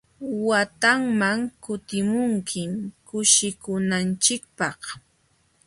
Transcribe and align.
Watanman 0.47 1.39
kutimunkim 1.63 2.71
kushikunanchikpaq. 3.07 4.81